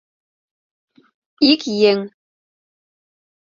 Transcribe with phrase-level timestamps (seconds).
[1.51, 1.99] Ик еҥ.